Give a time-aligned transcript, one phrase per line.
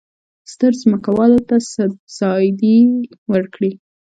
[0.51, 2.79] ستر ځمکوالو ته سبسایډي
[3.31, 3.71] ورکړي.